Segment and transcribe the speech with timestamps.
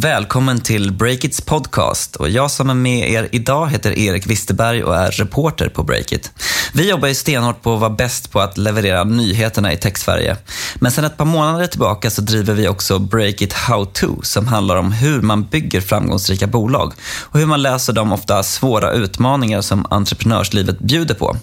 [0.00, 2.16] välkommen till Breakits podcast.
[2.16, 6.32] Och jag som är med er idag heter Erik Wisterberg och är reporter på Breakit.
[6.72, 10.36] Vi jobbar ju stenhårt på att vara bäst på att leverera nyheterna i Tech-Sverige.
[10.74, 14.76] Men sedan ett par månader tillbaka så driver vi också Breakit How To som handlar
[14.76, 16.92] om hur man bygger framgångsrika bolag
[17.22, 21.36] och hur man löser de ofta svåra utmaningar som entreprenörslivet bjuder på.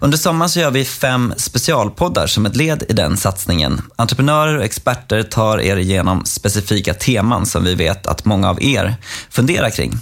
[0.00, 3.82] Under sommaren så gör vi fem specialpoddar som ett led i den satsningen.
[3.96, 8.96] Entreprenörer och experter tar er igenom specifika teman som vi vet att många av er
[9.30, 10.00] funderar kring.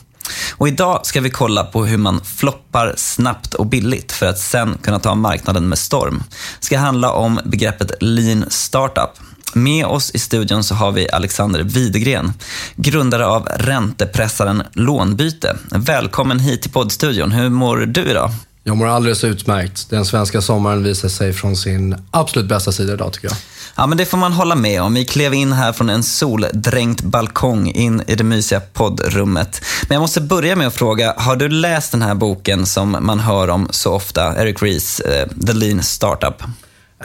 [0.56, 4.78] Och idag ska vi kolla på hur man floppar snabbt och billigt för att sen
[4.82, 6.22] kunna ta marknaden med storm.
[6.60, 9.10] Det ska handla om begreppet lean startup.
[9.54, 12.32] Med oss i studion så har vi Alexander Widegren,
[12.76, 15.56] grundare av räntepressaren Lånbyte.
[15.70, 17.32] Välkommen hit till poddstudion.
[17.32, 18.30] Hur mår du idag?
[18.64, 19.90] Jag mår alldeles utmärkt.
[19.90, 23.36] Den svenska sommaren visar sig från sin absolut bästa sida idag tycker jag.
[23.74, 24.94] Ja, men det får man hålla med om.
[24.94, 29.64] Vi klev in här från en soldränkt balkong in i det mysiga poddrummet.
[29.88, 33.20] Men jag måste börja med att fråga, har du läst den här boken som man
[33.20, 36.42] hör om så ofta, Eric Ries, eh, The Lean Startup?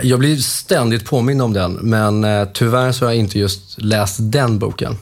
[0.02, 4.16] Jag blir ständigt påmind om den, men eh, tyvärr så har jag inte just läst
[4.20, 4.98] den boken.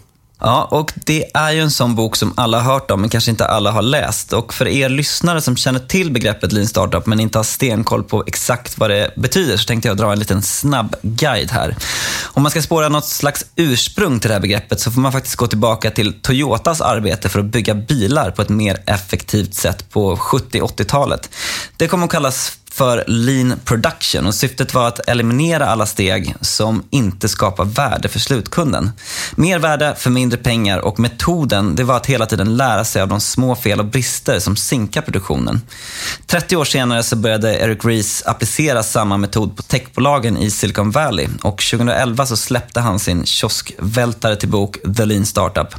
[0.45, 3.31] Ja, och det är ju en sån bok som alla har hört om, men kanske
[3.31, 4.33] inte alla har läst.
[4.33, 8.23] Och för er lyssnare som känner till begreppet Lean Startup, men inte har stenkoll på
[8.27, 11.75] exakt vad det betyder, så tänkte jag dra en liten snabb guide här.
[12.23, 15.35] Om man ska spåra något slags ursprung till det här begreppet så får man faktiskt
[15.35, 20.15] gå tillbaka till Toyotas arbete för att bygga bilar på ett mer effektivt sätt på
[20.15, 21.29] 70-80-talet.
[21.77, 26.83] Det kommer att kallas för lean production och syftet var att eliminera alla steg som
[26.89, 28.91] inte skapar värde för slutkunden.
[29.35, 33.07] Mer värde för mindre pengar och metoden det var att hela tiden lära sig av
[33.07, 35.61] de små fel och brister som sinkar produktionen.
[36.25, 41.27] 30 år senare så började Eric Ries applicera samma metod på techbolagen i Silicon Valley
[41.41, 45.75] och 2011 så släppte han sin kioskvältare till bok The Lean Startup.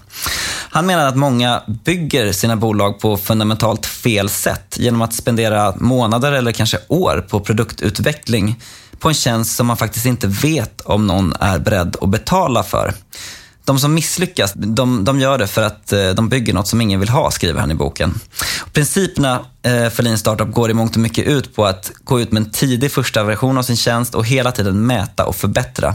[0.70, 6.32] Han menar att många bygger sina bolag på fundamentalt fel sätt genom att spendera månader
[6.32, 8.60] eller kanske år på produktutveckling
[8.98, 12.94] på en tjänst som man faktiskt inte vet om någon är beredd att betala för.
[13.64, 17.00] De som misslyckas, de, de gör det för att eh, de bygger något som ingen
[17.00, 18.14] vill ha, skriver han i boken.
[18.72, 22.32] Principerna eh, för Lean Startup går i mångt och mycket ut på att gå ut
[22.32, 25.94] med en tidig första version av sin tjänst och hela tiden mäta och förbättra.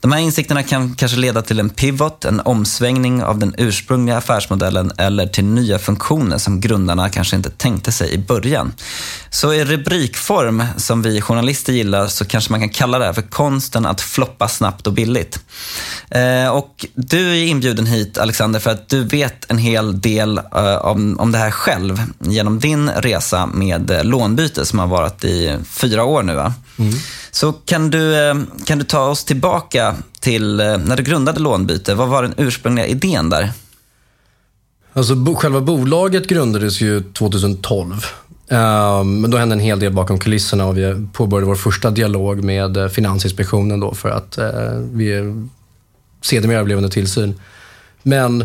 [0.00, 4.92] De här insikterna kan kanske leda till en pivot, en omsvängning av den ursprungliga affärsmodellen
[4.96, 8.72] eller till nya funktioner som grundarna kanske inte tänkte sig i början.
[9.30, 13.22] Så i rubrikform, som vi journalister gillar, så kanske man kan kalla det här för
[13.22, 15.40] konsten att floppa snabbt och billigt.
[16.10, 20.76] Eh, och du är inbjuden hit, Alexander, för att du vet en hel del eh,
[20.76, 26.04] om, om det här själv genom din resa med lånbyte som har varit i fyra
[26.04, 26.34] år nu.
[26.34, 26.54] Va?
[26.78, 26.94] Mm.
[27.30, 31.94] Så kan du, eh, kan du ta oss tillbaka till eh, när du grundade lånbyte.
[31.94, 33.52] Vad var den ursprungliga idén där?
[34.92, 38.06] Alltså, själva bolaget grundades ju 2012.
[38.48, 42.44] Ehm, men då hände en hel del bakom kulisserna och vi påbörjade vår första dialog
[42.44, 44.38] med eh, Finansinspektionen då för att
[44.92, 45.34] vi
[46.22, 47.34] sedermera blev under tillsyn.
[48.02, 48.44] Men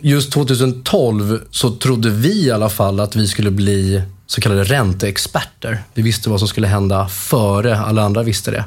[0.00, 5.82] just 2012 så trodde vi i alla fall att vi skulle bli så kallade ränteexperter.
[5.94, 8.64] Vi visste vad som skulle hända före alla andra visste det.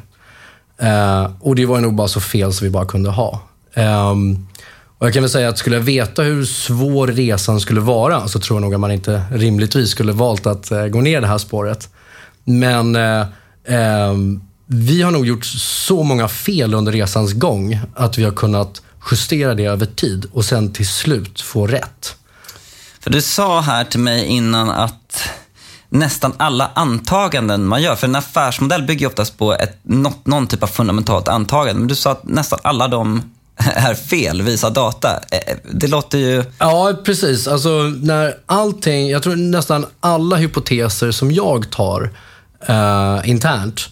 [0.88, 3.42] Eh, och det var nog bara så fel som vi bara kunde ha.
[3.74, 4.12] Eh,
[4.98, 8.40] och jag kan väl säga att skulle jag veta hur svår resan skulle vara så
[8.40, 11.38] tror jag nog att man inte rimligtvis skulle valt att eh, gå ner det här
[11.38, 11.90] spåret.
[12.44, 13.26] Men eh,
[13.68, 18.82] ehm, vi har nog gjort så många fel under resans gång att vi har kunnat
[19.12, 22.16] justera det över tid och sen till slut få rätt.
[23.00, 25.30] För du sa här till mig innan att
[25.90, 30.64] nästan alla antaganden man gör, för en affärsmodell bygger oftast på ett, något, någon typ
[30.64, 33.22] av fundamentalt antagande, men du sa att nästan alla de
[33.76, 35.20] är fel, visar data.
[35.32, 36.44] Eh, det låter ju...
[36.58, 37.48] Ja, precis.
[37.48, 37.70] Alltså,
[38.02, 42.10] när allting, jag tror nästan alla hypoteser som jag tar
[42.70, 43.90] uh, internt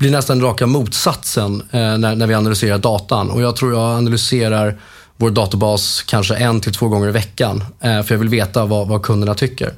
[0.00, 3.30] blir nästan raka motsatsen eh, när, när vi analyserar datan.
[3.30, 4.80] Och jag tror jag analyserar
[5.16, 7.64] vår databas kanske en till två gånger i veckan.
[7.80, 9.74] Eh, för jag vill veta vad, vad kunderna tycker.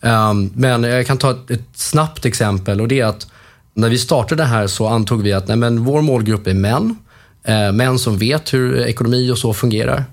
[0.00, 3.26] Ehm, men jag kan ta ett, ett, snabbt exempel och det är att
[3.74, 6.96] när vi startade det här så antog vi att nej, men vår målgrupp är män.
[7.44, 10.04] Eh, män som vet hur ekonomi och så fungerar.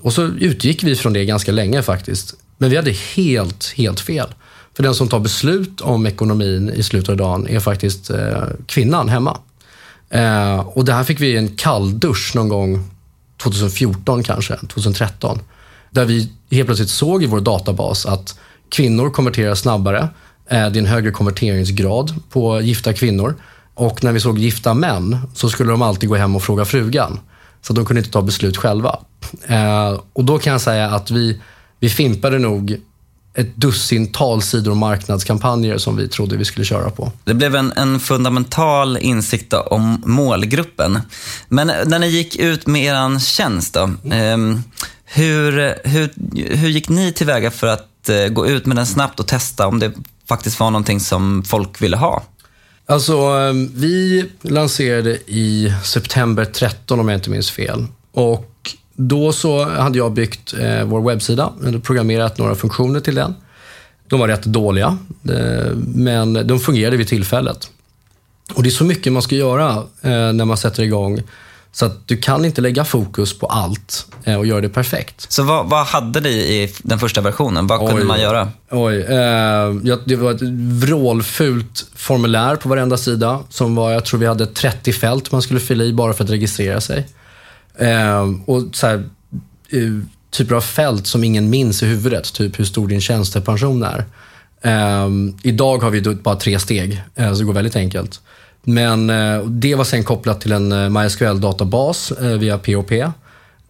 [0.00, 2.34] Och så utgick vi från det ganska länge faktiskt.
[2.58, 4.28] Men vi hade helt, helt fel.
[4.78, 9.08] För den som tar beslut om ekonomin i slutet av dagen är faktiskt eh, kvinnan
[9.08, 9.38] hemma.
[10.10, 12.90] Eh, och det här fick vi en kalldusch någon gång
[13.42, 15.38] 2014 kanske, 2013.
[15.90, 18.38] Där vi helt plötsligt såg i vår databas att
[18.68, 20.08] kvinnor konverterar snabbare.
[20.48, 23.34] Eh, det är en högre konverteringsgrad på gifta kvinnor.
[23.74, 27.20] Och när vi såg gifta män så skulle de alltid gå hem och fråga frugan.
[27.62, 28.98] Så de kunde inte ta beslut själva.
[29.46, 31.40] Eh, och då kan jag säga att vi,
[31.80, 32.80] vi fimpade nog
[33.38, 37.12] ett dussintal sidor marknadskampanjer som vi trodde vi skulle köra på.
[37.24, 41.00] Det blev en, en fundamental insikt om målgruppen.
[41.48, 43.82] Men när ni gick ut med er tjänst då,
[44.14, 44.36] eh,
[45.04, 45.52] hur,
[45.88, 46.10] hur,
[46.56, 49.78] hur gick ni tillväga för att eh, gå ut med den snabbt och testa om
[49.78, 49.92] det
[50.28, 52.22] faktiskt var någonting som folk ville ha?
[52.86, 57.86] Alltså, ehm, vi lanserade i september 13 om jag inte minns fel.
[58.12, 63.34] Och då så hade jag byggt eh, vår webbsida, eller programmerat några funktioner till den.
[64.06, 64.98] De var rätt dåliga,
[65.30, 67.70] eh, men de fungerade vid tillfället.
[68.54, 69.70] Och det är så mycket man ska göra
[70.02, 71.22] eh, när man sätter igång.
[71.72, 75.32] Så att du kan inte lägga fokus på allt eh, och göra det perfekt.
[75.32, 77.66] Så vad, vad hade ni i den första versionen?
[77.66, 78.04] Vad kunde Oj.
[78.04, 78.48] man göra?
[78.70, 80.42] Oj, eh, det var ett
[80.82, 83.40] vrålfult formulär på varenda sida.
[83.48, 86.30] Som var, jag tror vi hade 30 fält man skulle fylla i bara för att
[86.30, 87.06] registrera sig.
[87.78, 88.96] Eh, och så här,
[89.70, 92.32] eh, typer av fält som ingen minns i huvudet.
[92.32, 94.04] Typ hur stor din tjänstepension är.
[94.62, 95.08] Eh,
[95.42, 98.20] idag har vi bara tre steg, eh, så det går väldigt enkelt.
[98.64, 102.92] Men eh, det var sen kopplat till en eh, MySQL-databas eh, via POP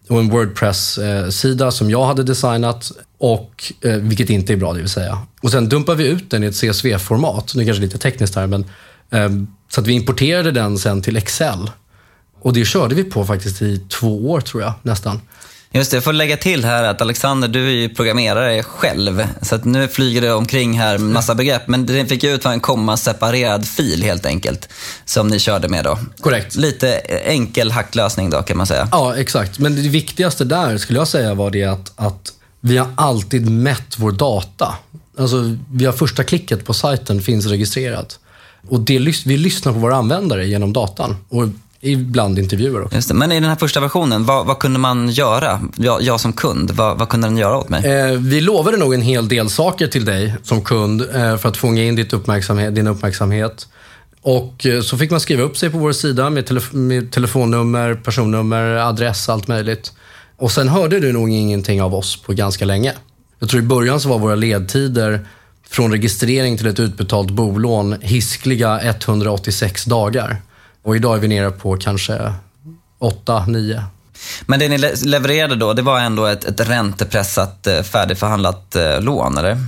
[0.08, 4.88] och en Wordpress-sida som jag hade designat, och, eh, vilket inte är bra det vill
[4.88, 5.18] säga.
[5.42, 8.64] Och Sen dumpade vi ut den i ett CSV-format, nu kanske lite tekniskt här, men
[9.10, 9.28] eh,
[9.70, 11.70] så att vi importerade den sen till Excel.
[12.40, 15.20] Och det körde vi på faktiskt i två år tror jag, nästan.
[15.70, 19.26] Just det, jag får lägga till här att Alexander, du är ju programmerare själv.
[19.42, 21.68] Så att nu flyger det omkring här massa begrepp.
[21.68, 24.68] Men det fick ut var en komma-separerad fil helt enkelt.
[25.04, 25.98] Som ni körde med då.
[26.20, 26.56] Korrekt.
[26.56, 26.94] Lite
[27.24, 28.88] enkel hacklösning då kan man säga.
[28.92, 29.58] Ja, exakt.
[29.58, 33.94] Men det viktigaste där skulle jag säga var det att, att vi har alltid mätt
[33.98, 34.74] vår data.
[35.18, 38.18] Alltså, vi har första klicket på sajten finns registrerat.
[38.68, 41.16] Och det, vi lyssnar på våra användare genom datan.
[41.28, 41.48] Och
[41.80, 43.14] ibland intervjuer också.
[43.14, 45.60] Men i den här första versionen, vad, vad kunde man göra?
[45.76, 47.86] Jag, jag som kund, vad, vad, kunde den göra åt mig?
[47.86, 51.56] Eh, vi lovade nog en hel del saker till dig som kund eh, för att
[51.56, 53.68] fånga in ditt uppmärksamhet, din uppmärksamhet.
[54.22, 57.94] Och eh, så fick man skriva upp sig på vår sida med, telef med telefonnummer,
[57.94, 59.92] personnummer, adress, allt möjligt.
[60.36, 62.92] Och sen hörde du nog ingenting av oss på ganska länge.
[63.38, 65.26] Jag tror i början så var våra ledtider
[65.68, 70.42] från registrering till ett utbetalt bolån hiskliga 186 dagar.
[70.82, 72.32] Och idag är vi nere på kanske
[73.00, 73.82] 8-9.
[74.46, 79.38] Men det ni levererade då, det var ändå ett, ett räntepressat, eh, färdigförhandlat eh, lån,
[79.38, 79.50] eller?
[79.50, 79.58] Eh,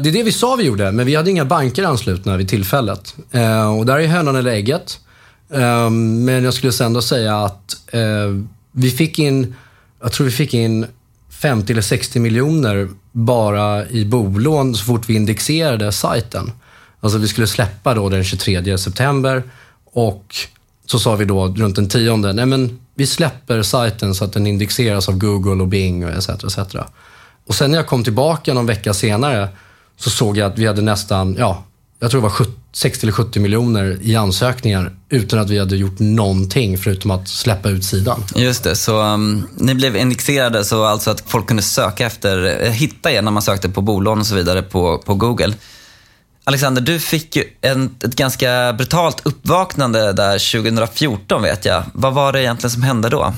[0.00, 3.14] det är det vi sa vi gjorde, men vi hade inga banker anslutna vid tillfället.
[3.30, 5.00] Eh, och där är hönan eller ägget.
[5.52, 7.76] Eh, men jag skulle ändå säga att
[8.72, 9.54] vi fick in,
[10.02, 10.86] jag tror vi fick in
[11.30, 16.52] 50 eller 60 miljoner bara i bolån så fort vi indexerade sajten.
[17.00, 19.42] Alltså vi skulle släppa då den 23 september
[19.96, 20.36] och
[20.86, 24.46] så sa vi då runt den tionde, nej men vi släpper sajten så att den
[24.46, 26.28] indexeras av Google och Bing och etc.
[26.28, 26.58] etc.
[27.46, 29.48] Och sen när jag kom tillbaka någon vecka senare
[29.96, 31.64] så såg jag att vi hade nästan, ja,
[32.00, 35.98] jag tror det var 60 eller 70 miljoner i ansökningar utan att vi hade gjort
[35.98, 38.24] någonting förutom att släppa ut sidan.
[38.34, 42.72] Just det, så um, ni blev indexerade så alltså att folk kunde söka efter, eh,
[42.72, 45.54] hitta er när man sökte på bolån och så vidare på, på Google.
[46.48, 51.82] Alexander, du fick ju en, ett ganska brutalt uppvaknande där 2014 vet jag.
[51.92, 53.34] Vad var det egentligen som hände då?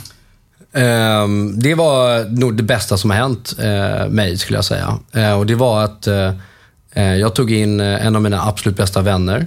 [0.73, 4.99] Um, det var nog det bästa som har hänt uh, mig, skulle jag säga.
[5.17, 9.47] Uh, och Det var att uh, jag tog in en av mina absolut bästa vänner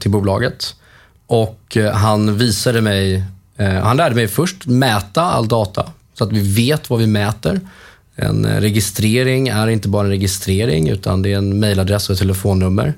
[0.00, 0.74] till bolaget.
[1.26, 3.24] Och Han visade mig,
[3.82, 7.60] han lärde mig först mäta all data, så att vi vet vad vi mäter.
[8.18, 12.18] En eh, registrering är inte bara en registrering utan det är en mejladress och ett
[12.18, 12.94] telefonnummer.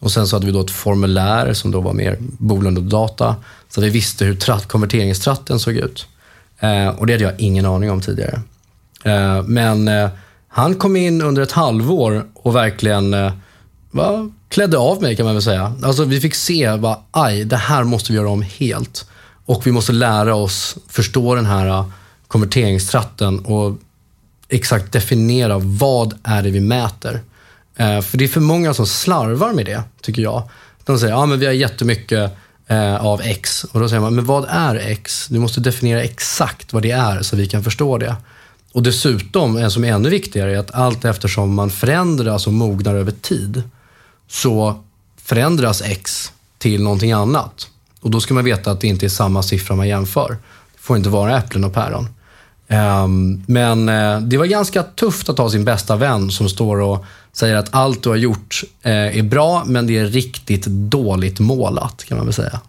[0.00, 3.36] Och Sen så hade vi då ett formulär som då var mer bolånedata
[3.68, 6.06] så att vi visste hur tratt, konverteringstratten såg ut.
[6.60, 8.40] Eh, och det hade jag ingen aning om tidigare.
[9.04, 10.08] Eh, men eh,
[10.48, 13.32] han kom in under ett halvår och verkligen eh,
[13.90, 15.72] va, klädde av mig kan man väl säga.
[15.82, 19.06] Alltså vi fick se, va, aj, det här måste vi göra om helt.
[19.46, 21.86] Och vi måste lära oss förstå den här eh,
[22.28, 23.78] konverteringstratten och
[24.50, 27.20] exakt definiera vad är det vi mäter.
[27.76, 30.42] Eh, för det är för många som slarvar med det, tycker jag.
[30.84, 32.32] De säger, ja men vi har jättemycket
[32.66, 33.64] eh, av X.
[33.64, 35.26] Och då säger man, men vad är X?
[35.30, 38.16] Du måste definiera exakt vad det är så vi kan förstå det.
[38.72, 42.94] Och dessutom, en som är ännu viktigare, är att allt eftersom man förändras och mognar
[42.94, 43.62] över tid,
[44.28, 44.84] så
[45.16, 47.68] förändras X till någonting annat.
[48.00, 50.28] Och då ska man veta att det inte är samma siffra man jämför.
[50.72, 52.08] Det får inte vara äpplen och päron.
[52.70, 57.04] Um, men uh, det var ganska tufft att ha sin bästa vän som står och
[57.32, 62.04] säger att allt du har gjort uh, är bra, men det är riktigt dåligt målat,
[62.04, 62.60] kan man väl säga.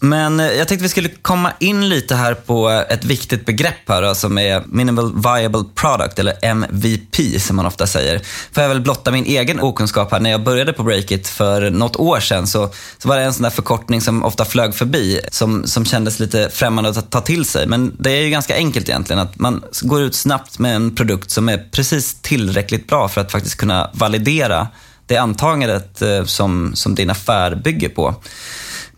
[0.00, 3.88] Men eh, jag tänkte vi skulle komma in lite här på eh, ett viktigt begrepp
[3.88, 8.20] här då, som är Minimal Viable Product, eller MVP som man ofta säger.
[8.52, 10.20] För jag vill blotta min egen okunskap här.
[10.20, 13.42] När jag började på Breakit för något år sedan så, så var det en sån
[13.42, 17.66] där förkortning som ofta flög förbi, som, som kändes lite främmande att ta till sig.
[17.66, 21.30] Men det är ju ganska enkelt egentligen, att man går ut snabbt med en produkt
[21.30, 24.68] som är precis tillräckligt bra för att faktiskt kunna validera
[25.06, 28.14] det antagandet eh, som, som din affär bygger på.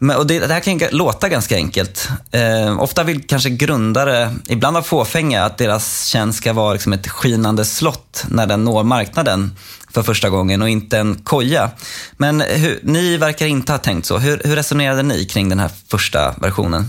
[0.02, 2.08] Men, och det, det, här kan låta ganska enkelt.
[2.30, 7.08] Eh, ofta vill kanske grundare, ibland av fåfänga, att deras tjänst ska vara liksom ett
[7.08, 9.56] skinande slott när den når marknaden
[9.90, 11.70] för första gången och inte en koja.
[12.16, 14.18] Men hur, ni verkar inte ha tänkt så.
[14.18, 16.88] Hur, hur resonerade ni kring den här första versionen?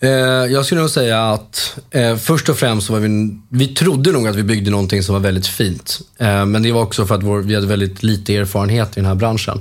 [0.00, 0.10] Eh,
[0.52, 4.28] jag skulle nog säga att eh, först och främst så var vi, vi trodde nog
[4.28, 6.00] att vi byggde någonting som var väldigt fint.
[6.18, 9.06] Eh, men det var också för att vår, vi hade väldigt lite erfarenhet i den
[9.06, 9.60] här branschen.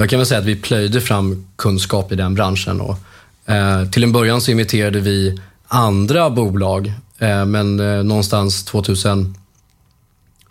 [0.00, 2.80] Jag kan väl säga att vi plöjde fram kunskap i den branschen.
[2.80, 2.98] Och,
[3.52, 9.34] eh, till en början så imiterade vi andra bolag, eh, men eh, någonstans 2000,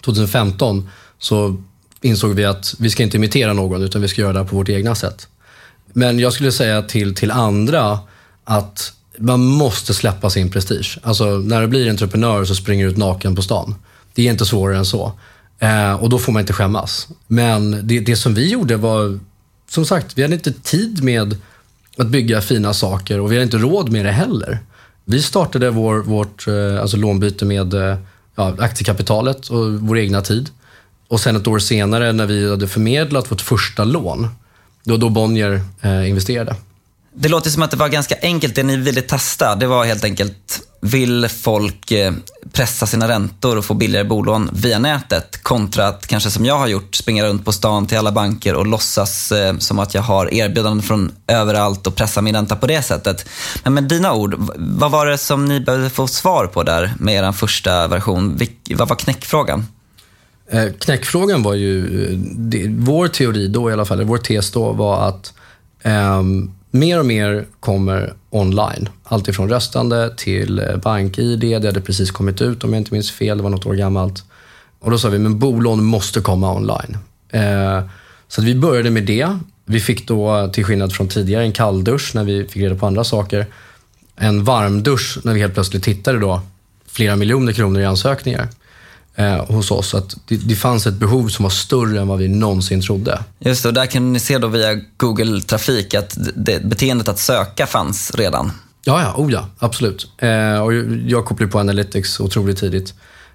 [0.01, 0.89] 2015
[1.19, 1.63] så
[2.01, 4.69] insåg vi att vi ska inte imitera någon, utan vi ska göra det på vårt
[4.69, 5.27] egna sätt.
[5.93, 7.99] Men jag skulle säga till, till andra
[8.43, 10.99] att man måste släppa sin prestige.
[11.03, 13.75] Alltså när du blir entreprenör så springer du ut naken på stan.
[14.13, 15.11] Det är inte svårare än så.
[15.59, 17.07] Eh, och då får man inte skämmas.
[17.27, 19.19] Men det, det som vi gjorde var
[19.69, 21.35] som sagt, vi hade inte tid med
[21.97, 24.59] att bygga fina saker och vi hade inte råd med det heller.
[25.05, 27.97] Vi startade vår, vårt eh, alltså lånbyte med eh,
[28.35, 30.49] ja, aktiekapitalet och vår egna tid.
[31.07, 34.27] Och sen ett år senare när vi hade förmedlat vårt första lån,
[34.83, 36.55] då, då Bonnier eh, investerade.
[37.21, 38.55] Det låter som att det var ganska enkelt.
[38.55, 42.13] Det ni ville testa, det var helt enkelt, vill folk eh,
[42.53, 46.67] pressa sina räntor och få billigare bolån via nätet kontra att kanske som jag har
[46.67, 50.33] gjort, springa runt på stan till alla banker och låtsas eh, som att jag har
[50.33, 53.29] erbjudanden från överallt och pressa min ränta på det sättet.
[53.63, 57.15] Men med dina ord, vad var det som ni behövde få svar på där med
[57.15, 58.39] er första version?
[58.69, 59.65] Vad var knäckfrågan?
[60.51, 65.33] Eh, knäckfrågan var ju, vår teori då i alla fall, vår tes då var att
[65.83, 68.89] um, mer och mer kommer online.
[69.03, 71.39] Allt ifrån röstande till eh, bank-id.
[71.39, 73.37] Det hade precis kommit ut om jag inte minns fel.
[73.37, 74.23] Det var något år gammalt.
[74.79, 76.97] Och då sa vi, men bolån måste komma online.
[77.29, 77.83] Eh,
[78.27, 79.37] så vi började med det.
[79.65, 83.03] Vi fick då, till skillnad från tidigare, en kalldusch när vi fick reda på andra
[83.03, 83.45] saker.
[84.15, 86.41] En varmdusch när vi helt plötsligt tittade då
[86.87, 88.47] flera miljoner kronor i ansökningar
[89.19, 89.93] eh, hos oss.
[89.93, 93.23] Att det, det, fanns ett behov som var större än vad vi någonsin trodde.
[93.39, 97.19] Just det, och där kan ni se då via Google Trafik att det, beteendet att
[97.19, 98.51] söka fanns redan.
[98.83, 100.07] Ja, ja, oh ja absolut.
[100.17, 100.73] Eh, och
[101.07, 102.93] jag kopplade på Analytics otroligt tidigt.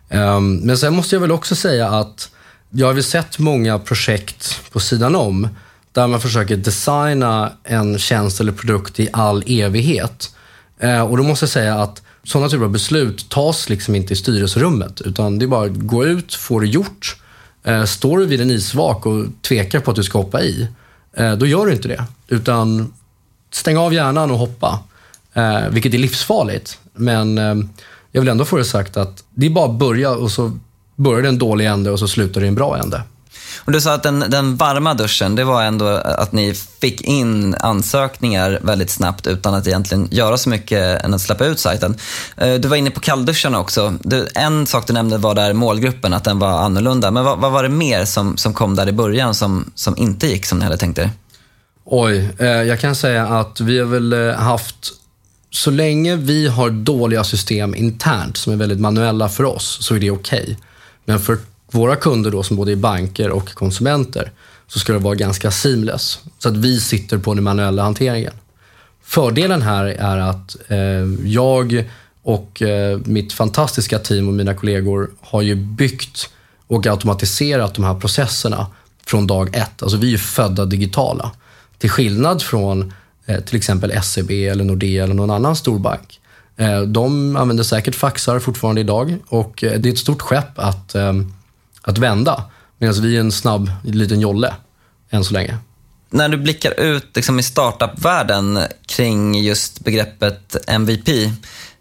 [0.08, 2.30] Eh, men sen måste jag väl också säga att
[2.70, 5.48] jag har väl sett många projekt på sidan om
[5.92, 10.34] där man försöker designa en tjänst eller produkt i all evighet.
[10.78, 14.16] Eh, och då måste jag säga att sådana typer av beslut tas liksom inte i
[14.16, 15.00] styrelserummet.
[15.00, 17.16] Utan det är bara att gå ut, få det gjort.
[17.64, 20.68] Eh, står du vid en isvak och tvekar på att du ska hoppa i,
[21.16, 22.04] eh, då gör du inte det.
[22.28, 22.92] Utan
[23.50, 24.78] stäng av hjärnan och hoppa.
[25.32, 26.78] Eh, vilket är livsfarligt.
[26.92, 27.36] Men
[28.12, 30.58] jag vill ändå få det sagt att det är bara att börja och så
[30.96, 33.02] börjar det en dålig ände och så slutar det i en bra ände.
[33.58, 37.54] Och du sa att den, den, varma duschen, det var ändå att ni fick in
[37.54, 41.96] ansökningar väldigt snabbt utan att egentligen göra så mycket än att släppa ut sajten.
[42.36, 43.94] Eh, du var inne på kallduscharna också.
[44.00, 47.10] Du, en sak du nämnde var där målgruppen, att den var annorlunda.
[47.10, 50.26] Men vad, vad var det mer som, som kom där i början som, som inte
[50.26, 51.10] gick som ni hade tänkt er?
[51.84, 54.92] Oj, eh, jag kan säga att vi har väl eh, haft
[55.50, 60.00] så länge vi har dåliga system internt som är väldigt manuella för oss så är
[60.00, 60.42] det okej.
[60.42, 60.56] Okay.
[61.04, 61.38] Men för
[61.74, 64.32] våra kunder då, som både är banker och konsumenter,
[64.66, 66.18] så ska det vara ganska seamless.
[66.38, 68.32] Så att vi sitter på den manuella hanteringen.
[69.02, 70.78] Fördelen här är att eh,
[71.24, 71.90] jag
[72.22, 76.30] och eh, mitt fantastiska team och mina kollegor har ju byggt
[76.66, 78.66] och automatiserat de här processerna
[79.06, 79.82] från dag ett.
[79.82, 81.30] Alltså vi är födda digitala.
[81.78, 82.92] Till skillnad från
[83.26, 86.20] eh, till exempel SEB eller Nordea eller någon annan storbank.
[86.56, 90.94] Eh, de använder säkert faxar fortfarande idag och eh, det är ett stort skepp att
[90.94, 91.12] eh,
[91.84, 92.44] att vända.
[92.78, 94.54] Medan vi är en snabb liten jolle
[95.10, 95.58] än så länge.
[96.10, 101.08] När du blickar ut liksom, i startup-världen kring just begreppet MVP,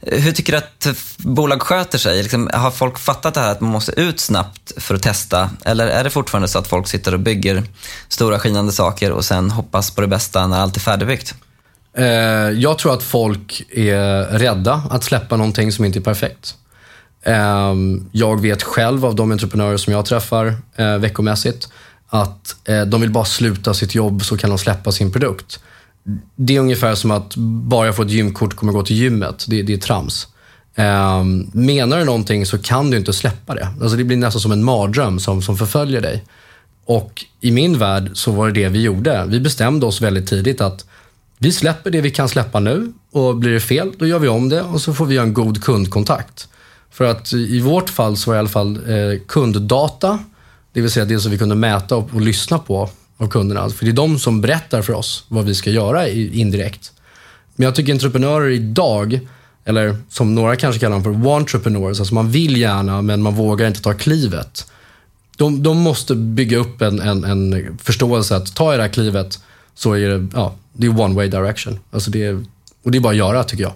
[0.02, 2.22] hur tycker du att bolag sköter sig?
[2.24, 5.50] Liksom, har folk fattat det här att man måste ut snabbt för att testa?
[5.66, 7.64] Eller är det fortfarande så att folk sitter och bygger
[8.08, 11.36] stora skinande saker och sen hoppas på det bästa när allt är färdigbyggt?
[11.98, 12.06] Eh,
[12.50, 16.56] jag tror att folk är rädda att släppa någonting som inte är perfekt.
[17.24, 21.70] Ehm, jag vet själv av de entreprenörer som jag träffar eh, veckomässigt
[22.08, 25.60] att eh, de vill bara sluta sitt jobb så kan de släppa sin produkt.
[26.36, 29.46] det är ungefär som att bara jag får ett gymkort kommer jag gå till gymmet.
[29.48, 30.28] Det, det är trams.
[30.76, 33.68] Ehm, menar du någonting så kan du inte släppa det.
[33.82, 36.24] Alltså det blir nästan som en mardröm som, som förföljer dig.
[36.86, 39.26] Och i min värld så var det det vi gjorde.
[39.28, 40.86] Vi bestämde oss väldigt tidigt att
[41.38, 44.50] vi släpper det vi kan släppa nu och blir det fel, då gör vi om
[44.50, 46.48] det och så får vi en god kundkontakt.
[46.94, 50.20] För att i vårt fall så var det i alla fall eh, kunddata,
[50.74, 53.70] det vill säga det som vi kunde mäta och, och lyssna på av kunderna.
[53.70, 56.92] För det är de som berättar för oss vad vi ska göra indirekt.
[57.56, 59.20] Men jag tycker entreprenörer idag,
[59.66, 63.68] eller som några kanske kallar dem för entrepreneurs, alltså man vill gärna men man vågar
[63.68, 64.68] inte ta klivet.
[65.38, 69.40] De, de måste bygga upp en, en, en förståelse att ta det här klivet
[69.76, 71.80] så är det, ja, det är one way direction.
[71.92, 72.46] Alltså det är,
[72.84, 73.74] och det är bara att göra tycker jag.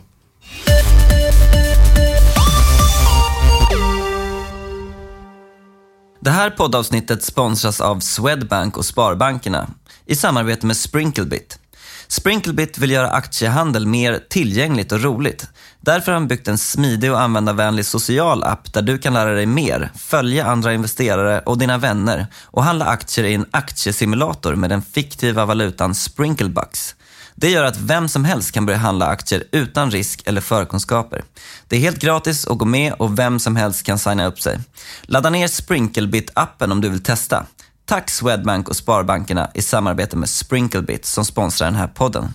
[6.19, 9.69] Det här poddavsnittet sponsras av Swedbank och Sparbankerna
[10.05, 11.59] i samarbete med Sprinklebit.
[12.07, 15.47] Sprinklebit vill göra aktiehandel mer tillgängligt och roligt.
[15.81, 19.45] Därför har de byggt en smidig och användarvänlig social app där du kan lära dig
[19.45, 24.81] mer, följa andra investerare och dina vänner och handla aktier i en aktiesimulator med den
[24.81, 26.95] fiktiva valutan Sprinklebucks.
[27.39, 31.23] Det gör att vem som helst kan börja handla aktier utan risk eller förkunskaper.
[31.67, 34.59] Det är helt gratis att gå med och vem som helst kan signa upp sig.
[35.01, 37.45] Ladda ner Sprinklebit-appen om du vill testa.
[37.85, 42.33] Tack Swedbank och Sparbankerna i samarbete med Sprinklebit som sponsrar den här podden.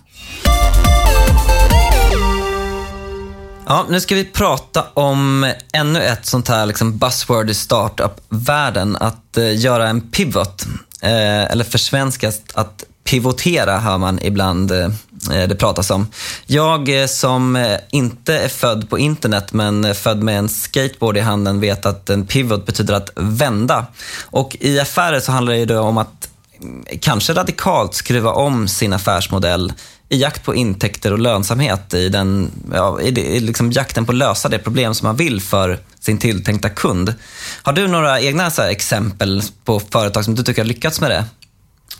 [3.66, 8.96] Ja, nu ska vi prata om ännu ett sånt här liksom buzzword i startup-världen.
[8.96, 10.66] Att eh, göra en pivot.
[11.00, 14.90] Eh, eller försvenskat att pivotera hör man ibland eh,
[15.32, 16.06] eh, det pratas om.
[16.46, 21.60] Jag eh, som inte är född på internet men född med en skateboard i handen
[21.60, 23.86] vet att en pivot betyder att vända.
[24.22, 26.28] Och i affärer så handlar det om att
[26.60, 29.72] mm, kanske radikalt skruva om sin affärsmodell
[30.08, 34.18] i jakt på intäkter och lönsamhet i, den, ja, i, i liksom jakten på att
[34.18, 37.14] lösa det problem som man vill för sin tilltänkta kund.
[37.62, 41.24] Har du några egna så exempel på företag som du tycker har lyckats med det?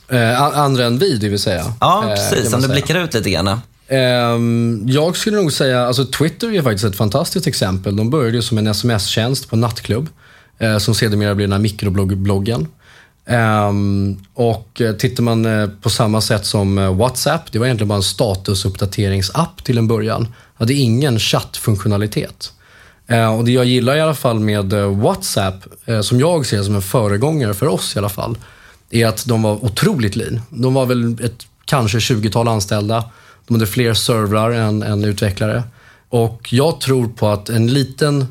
[0.09, 1.75] Eh, andra än vi, det vill säga.
[1.81, 2.55] Ja, eh, precis.
[2.55, 3.61] Om du blickar ut lite grann.
[3.88, 7.97] Ehm, jag skulle nog säga, alltså Twitter är faktiskt ett fantastiskt exempel.
[7.97, 10.09] De började som en sms-tjänst på en nattklubb.
[10.62, 12.69] Eh, som sedermera blev den här mikrobloggen.
[13.27, 18.03] Um, och eh, tittar man på samma sätt som WhatsApp, det var egentligen bara en
[18.03, 20.29] statusuppdateringsapp till en början.
[20.55, 22.53] Hade ingen chattfunktionalitet.
[23.12, 25.55] Uh, och det jag gillar i alla fall med WhatsApp,
[26.03, 28.37] som jag ser som en föregångare för oss i alla fall,
[28.92, 30.40] är att de var otroligt lean.
[30.50, 33.05] De var väl ett kanske 20-tal anställda.
[33.46, 35.62] De hade fler servrar än, än utvecklare.
[36.09, 38.26] Och jag tror på att en liten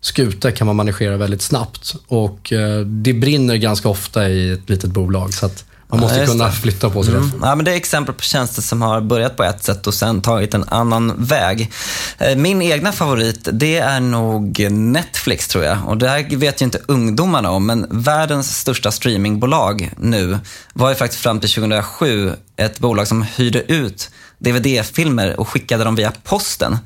[0.00, 1.94] skuta kan man managera väldigt snabbt.
[2.06, 5.34] Och eh, det brinner ganska ofta i ett litet bolag.
[5.34, 7.32] Så att man måste ja, kunna flytta på sig mm.
[7.42, 10.22] Ja, men det är exempel på tjänster som har börjat på ett sätt och sen
[10.22, 11.72] tagit en annan väg.
[12.18, 15.78] Eh, min egna favorit, det är nog Netflix tror jag.
[15.86, 20.38] Och det här vet ju inte ungdomarna om, men världens största streamingbolag nu
[20.72, 25.96] var ju faktiskt fram till 2007 ett bolag som hyrde ut DVD-filmer och skickade dem
[25.96, 26.78] via posten.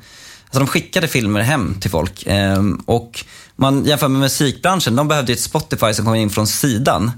[0.43, 2.23] Alltså de skickade filmer hem till folk.
[2.27, 3.25] Ehm, och
[3.61, 7.11] man jämför med musikbranschen, de behövde ett Spotify som kom in från sidan.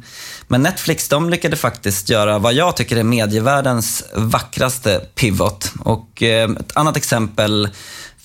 [0.47, 5.71] Men Netflix, de lyckades faktiskt göra vad jag tycker är medievärldens vackraste pivot.
[5.79, 7.69] Och eh, ett annat exempel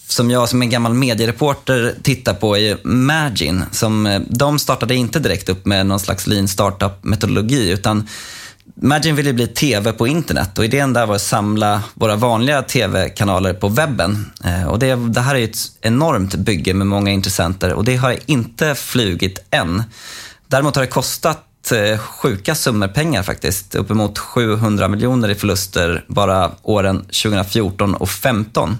[0.09, 3.65] som jag som en gammal mediereporter tittar på är Magin.
[3.73, 8.09] Som, eh, de startade inte direkt upp med någon slags lean startup-metodologi utan
[8.83, 13.55] Imagine ville bli tv på internet och idén där var att samla våra vanliga tv-kanaler
[13.55, 14.31] på webben.
[14.45, 18.17] Eh, och det, det, här är ett enormt bygge med många intressenter och det har
[18.27, 19.83] inte flugit än.
[20.47, 23.75] Däremot har det kostat eh, sjuka summor pengar faktiskt.
[23.75, 28.79] Uppemot 700 miljoner i förluster bara åren 2014 och 2015.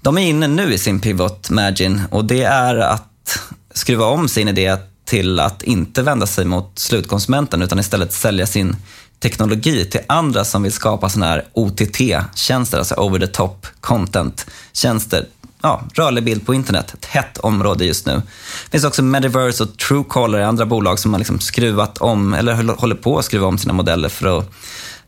[0.00, 3.38] De är inne nu i sin pivot, Magin, och det är att
[3.74, 8.76] skruva om sin idé till att inte vända sig mot slutkonsumenten utan istället sälja sin
[9.20, 15.26] teknologi till andra som vill skapa sådana här OTT-tjänster, alltså over the top content-tjänster.
[15.62, 18.12] Ja, rörlig bild på internet, ett hett område just nu.
[18.64, 22.94] Det finns också Metaverse och Truecaller, andra bolag som har liksom skruvat om, eller håller
[22.94, 24.52] på att skruva om sina modeller för att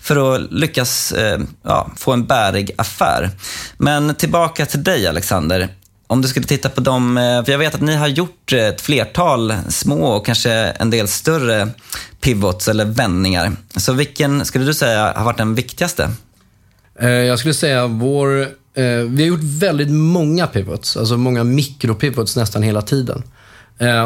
[0.03, 3.31] för att lyckas eh, ja, få en bärig affär.
[3.79, 5.69] Men tillbaka till dig Alexander.
[6.13, 8.59] Om du skulle titta på dem, eh, för jag vet att ni har gjort eh,
[8.59, 11.69] ett flertal små och kanske en del större
[12.21, 13.53] pivots eller vändningar.
[13.77, 16.11] Så vilken skulle du säga har varit den viktigaste?
[17.01, 18.49] Eh, jag skulle säga vår...
[19.09, 23.23] Vi har gjort väldigt många pivots, alltså många mikropivots nästan hela tiden.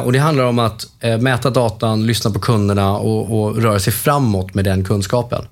[0.05, 0.87] Och Det handlar om att
[1.21, 5.45] mäta datan, lyssna på kunderna och, och röra sig framåt med den kunskapen.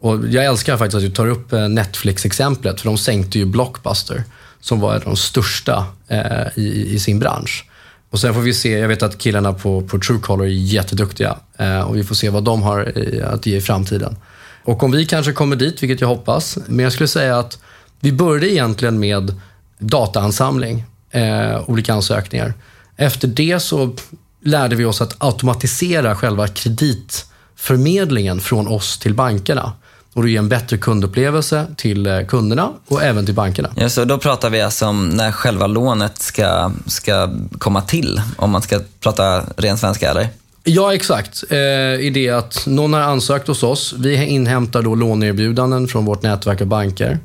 [0.00, 4.24] Och jag älskar faktiskt att du tar upp Netflix-exemplet, för de sänkte ju Blockbuster,
[4.64, 7.64] som var en av de största eh, i, i, sin bransch.
[8.10, 11.80] Och sen får vi se, jag vet att killarna på, på Truecaller är jätteduktiga eh,
[11.80, 14.16] och vi får se vad de har eh, att ge i framtiden.
[14.64, 17.58] Och om vi kanske kommer dit, vilket jag hoppas, men jag skulle säga att
[18.00, 19.40] vi började egentligen med
[19.78, 22.54] dataansamling, eh, olika ansökningar.
[22.96, 23.96] Efter det så
[24.42, 29.72] lärde vi oss att automatisera själva kreditförmedlingen från oss till bankerna.
[30.14, 33.70] Och det ger en bättre kundupplevelse till eh, kunderna och även till bankerna.
[33.76, 38.50] Ja, så då pratar vi alltså om när själva lånet ska, ska komma till, om
[38.50, 40.28] man ska prata ren svenska eller?
[40.64, 41.44] Ja, exakt.
[41.50, 41.58] Eh,
[42.00, 43.94] I det att någon har ansökt hos oss.
[43.98, 47.18] Vi inhämtar då låneerbjudanden från vårt nätverk av banker.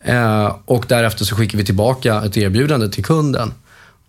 [0.00, 3.52] Eh, och därefter så skickar vi tillbaka ett erbjudande till kunden.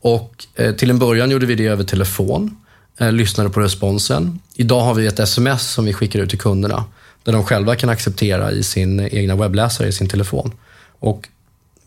[0.01, 2.57] Och eh, till en början gjorde vi det över telefon,
[2.97, 4.39] eh, lyssnade på responsen.
[4.55, 6.83] Idag har vi ett sms som vi skickar ut till kunderna,
[7.23, 10.51] där de själva kan acceptera i sin egna webbläsare i sin telefon.
[10.99, 11.29] Och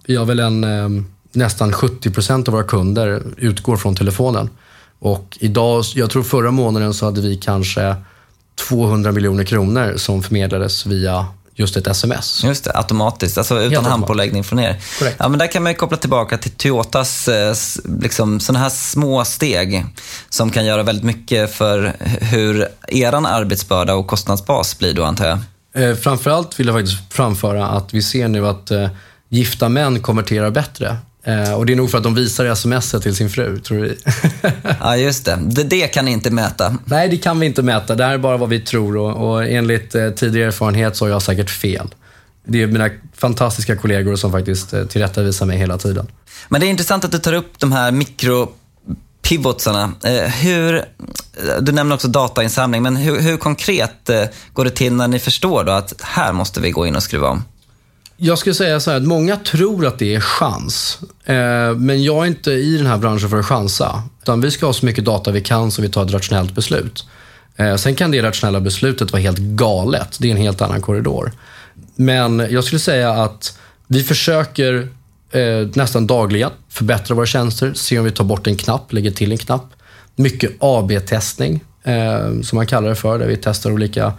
[0.06, 4.50] vi har väl en, ehm, nästan 70 procent av våra kunder utgår från telefonen.
[4.98, 7.96] Och idag, jag tror förra månaden så hade vi kanske
[8.68, 12.44] 200 miljoner kronor som förmedlades via just ett sms.
[12.44, 14.80] Just det, automatiskt, alltså utan handpåläggning från er.
[14.98, 15.16] Korrekt.
[15.18, 17.54] Ja, men där kan man ju koppla tillbaka till Toyotas eh,
[18.00, 19.86] liksom, sådana här små steg
[20.28, 25.38] som kan göra väldigt mycket för hur er arbetsbörda och kostnadsbas blir då, antar jag.
[25.74, 28.88] Eh, framförallt vill jag faktiskt framföra att vi ser nu att eh,
[29.28, 30.96] gifta män konverterar bättre.
[31.24, 33.98] Eh, och det är nog för att de visar sms till sin fru, tror vi.
[34.80, 35.38] ja, just det.
[35.42, 35.62] det.
[35.62, 35.88] det.
[35.88, 36.76] kan ni inte mäta.
[36.84, 37.94] Nej, det kan vi inte mäta.
[37.94, 41.10] Det här är bara vad vi tror och, och enligt eh, tidigare erfarenhet så har
[41.10, 41.94] jag säkert fel.
[42.44, 46.06] Det är mina fantastiska kollegor som faktiskt eh, tillrättavisar mig hela tiden.
[46.48, 48.52] Men det är intressant att du tar upp de här mikro
[49.22, 49.92] pivotsarna.
[50.04, 50.84] Eh, hur,
[51.60, 55.64] du nämner också datainsamling, men hur, hur konkret eh, går det till när ni förstår
[55.64, 57.44] då att här måste vi gå in och skruva om?
[58.24, 60.98] Jag skulle säga så här, att många tror att det är chans.
[61.24, 64.02] Eh, men jag är inte i den här branschen för att chansa.
[64.22, 67.04] Utan vi ska ha så mycket data vi kan så vi tar ett rationellt beslut.
[67.56, 70.16] Eh, sen kan det rationella beslutet vara helt galet.
[70.20, 71.32] Det är en helt annan korridor.
[71.96, 74.88] Men jag skulle säga att vi försöker
[75.30, 77.72] eh, nästan dagligen förbättra våra tjänster.
[77.74, 79.66] Se om vi tar bort en knapp, lägger till en knapp.
[80.16, 84.12] Mycket AB-testning, eh, som man kallar det för, där vi testar olika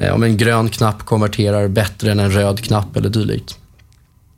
[0.00, 3.58] Eh, om en grön knapp konverterar bättre än en röd knapp eller dylikt.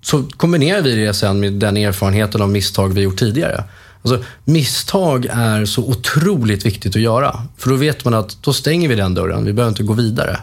[0.00, 3.64] Så kombinerar vi det sen med den erfarenheten av misstag vi gjort tidigare.
[4.02, 7.42] Alltså, misstag är så otroligt viktigt att göra.
[7.56, 10.40] För då vet man att då stänger vi den dörren, vi behöver inte gå vidare.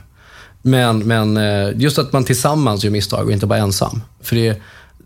[0.62, 4.01] Men, men eh, just att man tillsammans gör misstag och inte bara ensam.
[4.21, 4.62] För det,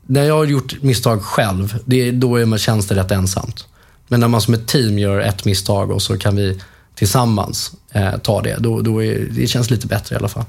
[0.05, 3.67] när jag har gjort misstag själv, det, då är man, känns det rätt ensamt.
[4.07, 6.59] Men när man som ett team gör ett misstag och så kan vi
[6.95, 10.45] tillsammans eh, ta det, då, då är, det känns lite bättre i alla fall.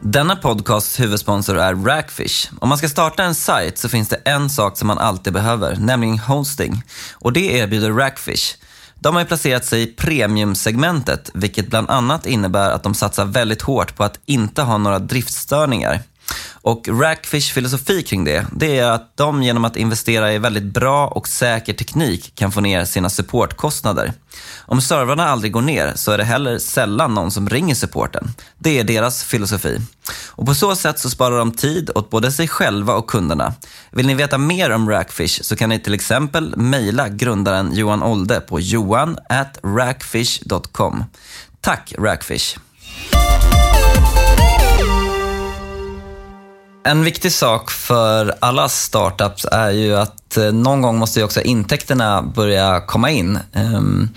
[0.00, 2.50] Denna podcasts huvudsponsor är Rackfish.
[2.60, 5.76] Om man ska starta en sajt så finns det en sak som man alltid behöver,
[5.76, 6.82] nämligen hosting.
[7.12, 8.56] Och det erbjuder Rackfish.
[8.94, 13.96] De har placerat sig i premiumsegmentet, vilket bland annat innebär att de satsar väldigt hårt
[13.96, 16.02] på att inte ha några driftstörningar.
[16.62, 21.06] Och Rackfish filosofi kring det, det är att de genom att investera i väldigt bra
[21.06, 24.12] och säker teknik kan få ner sina supportkostnader.
[24.58, 28.30] Om servrarna aldrig går ner så är det heller sällan någon som ringer supporten.
[28.58, 29.80] Det är deras filosofi.
[30.26, 33.54] Och på så sätt så sparar de tid åt både sig själva och kunderna.
[33.90, 38.40] Vill ni veta mer om Rackfish så kan ni till exempel mejla grundaren Johan Olde
[38.40, 41.04] på johan at rackfish.com.
[41.60, 42.56] Tack Rackfish!
[46.88, 51.40] En viktig sak för alla startups är ju att eh, någon gång måste ju också
[51.40, 53.38] intäkterna börja komma in.
[53.52, 54.08] Ehm,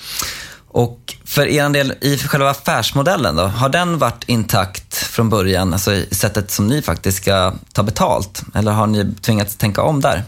[0.67, 5.93] och för er del, i själva affärsmodellen då, har den varit intakt från början, alltså
[5.93, 8.43] i sättet som ni faktiskt ska ta betalt?
[8.55, 10.23] Eller har ni tvingats tänka om där?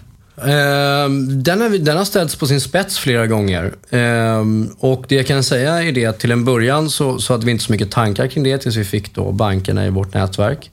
[0.45, 3.73] Ehm, den, har, den har ställts på sin spets flera gånger.
[3.89, 7.45] Ehm, och det jag kan säga är det att till en början så, så hade
[7.45, 10.69] vi inte så mycket tankar kring det tills vi fick då bankerna i vårt nätverk.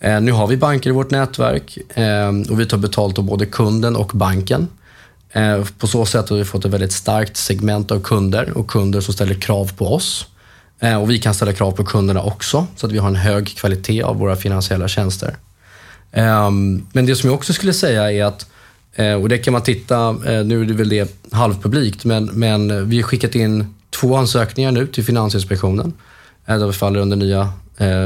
[0.00, 3.46] Eh, nu har vi banker i vårt nätverk eh, och vi tar betalt av både
[3.46, 4.68] kunden och banken.
[5.32, 9.00] Eh, på så sätt har vi fått ett väldigt starkt segment av kunder och kunder
[9.00, 10.26] som ställer krav på oss.
[10.80, 13.56] Eh, och vi kan ställa krav på kunderna också, så att vi har en hög
[13.56, 15.36] kvalitet av våra finansiella tjänster.
[16.12, 18.46] Ehm, men det som jag också skulle säga är att,
[18.94, 22.88] eh, och det kan man titta, eh, nu är det väl det halvpublikt, men, men
[22.88, 25.92] vi har skickat in två ansökningar nu till Finansinspektionen,
[26.46, 27.52] där vi faller under nya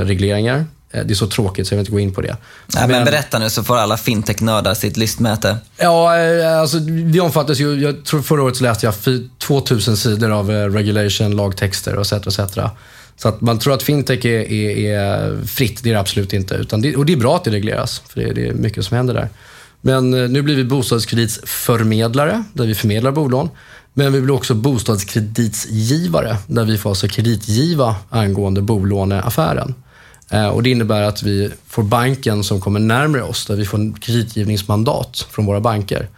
[0.04, 2.36] regleringar det är så tråkigt så jag vill inte gå in på det.
[2.74, 5.56] Nej, men, berätta nu så får alla fintech-nördar sitt lystmäte.
[5.76, 6.16] Ja,
[6.60, 8.94] alltså, vi omfattas ju, jag tror förra året så läste jag
[9.38, 12.38] 2000 sidor av regulation, lagtexter och etc.
[12.38, 12.58] etc.
[13.16, 16.54] Så att man tror att fintech är, är, är fritt, det är det absolut inte.
[16.54, 18.96] Utan det, och det är bra att det regleras, för det, det är mycket som
[18.96, 19.28] händer där.
[19.80, 23.50] Men eh, nu blir vi bostadskreditsförmedlare, där vi förmedlar bolån.
[23.94, 29.74] Men vi blir också bostadskreditsgivare, där vi får alltså kreditgiva angående bolåneaffären.
[30.34, 34.00] Eh, och det innebär att vi får banken som kommer närmare oss, där vi får
[34.00, 36.08] kreditgivningsmandat från våra banker.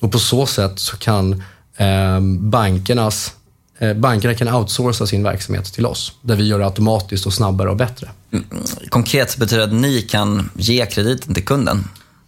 [0.00, 1.42] Och på så sätt så kan
[1.76, 3.34] eh, bankernas
[3.78, 7.70] Eh, bankerna kan outsourca sin verksamhet till oss, där vi gör det automatiskt och snabbare
[7.70, 8.08] och bättre.
[8.32, 8.44] Mm,
[8.88, 11.84] konkret betyder det att ni kan ge krediten till kunden?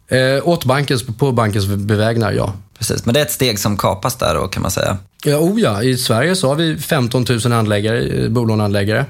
[0.09, 2.53] Eh, åt bankens, på bankens bevägnar, ja.
[2.79, 4.99] Precis, men det är ett steg som kapas där då, kan man säga?
[5.25, 5.83] Ja, oh ja.
[5.83, 9.07] I Sverige så har vi 15 000 handläggare, eh, bolånehandläggare.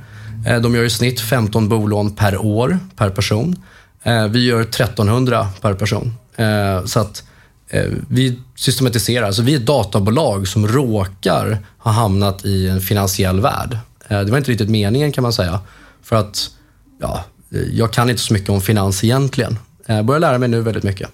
[0.46, 3.62] Eh, de gör i snitt 15 bolån per år, per person.
[4.03, 6.14] Eh, vi gör 1300 per person.
[6.37, 7.24] Eh, så att
[8.09, 13.79] vi systematiserar, alltså vi är ett databolag som råkar ha hamnat i en finansiell värld.
[14.09, 15.61] Det var inte riktigt meningen kan man säga.
[16.03, 16.51] För att,
[17.01, 17.24] ja,
[17.72, 19.59] jag kan inte så mycket om finans egentligen.
[19.87, 21.11] Jag börjar lära mig nu väldigt mycket.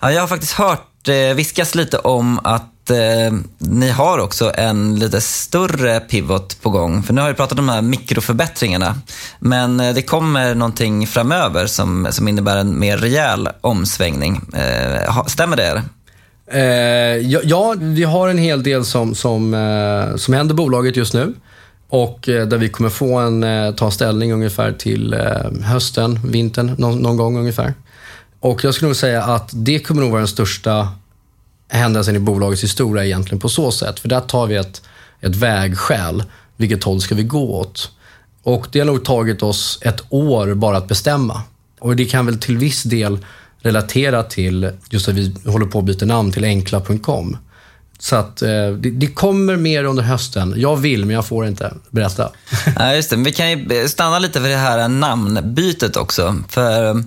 [0.00, 5.20] Ja, jag har faktiskt hört viskas lite om att eh, ni har också en lite
[5.20, 7.02] större pivot på gång.
[7.02, 8.94] För nu har vi pratat om de här mikroförbättringarna.
[9.38, 14.40] Men eh, det kommer någonting framöver som, som innebär en mer rejäl omsvängning.
[14.54, 15.82] Eh, stämmer det?
[16.52, 21.14] Eh, ja, ja, vi har en hel del som, som, eh, som händer bolaget just
[21.14, 21.34] nu.
[21.88, 25.14] Och eh, där vi kommer få en, eh, ta ställning ungefär till
[25.64, 27.74] hösten, vintern, någon, någon gång ungefär.
[28.40, 30.88] Och jag skulle nog säga att det kommer nog vara den största
[31.68, 34.00] händelsen i bolagets historia egentligen på så sätt.
[34.00, 34.82] För där tar vi ett,
[35.20, 36.24] ett vägskäl.
[36.56, 37.90] Vilket håll ska vi gå åt?
[38.42, 41.42] Och det har nog tagit oss ett år bara att bestämma.
[41.78, 43.18] Och det kan väl till viss del
[43.58, 47.36] relatera till just att vi håller på att byta namn till enkla.com.
[47.98, 50.54] Så att eh, det, det, kommer mer under hösten.
[50.56, 51.74] Jag vill, men jag får inte.
[51.90, 52.30] Berätta.
[52.76, 53.16] Ja, just det.
[53.16, 56.36] Men vi kan ju stanna lite för det här namnbytet också.
[56.48, 57.02] För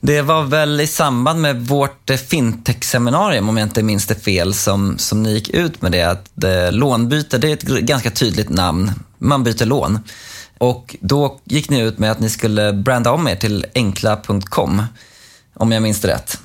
[0.00, 4.98] det var väl i samband med vårt fintech-seminarium, om jag inte minns det fel, som,
[4.98, 6.02] som ni gick ut med det.
[6.02, 8.92] Att eh, lånbyte, det är ett ganska tydligt namn.
[9.18, 9.98] Man byter lån.
[10.58, 14.82] Och då gick ni ut med att ni skulle branda om er till enkla.com,
[15.54, 16.38] om jag minns det rätt.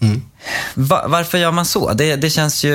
[0.00, 0.22] Mm.
[0.74, 1.92] Va varför gör man så?
[1.92, 2.72] Det, det, känns ju...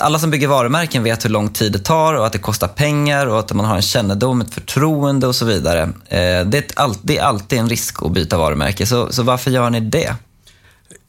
[0.00, 3.26] Alla som bygger varumärken vet hur lång tid det tar och att det kostar pengar
[3.26, 5.82] och att man har en kännedom, ett förtroende och så vidare.
[5.82, 9.50] Eh, det, är all, det, är alltid en risk att byta varumärke, så, så varför
[9.50, 10.14] gör ni det?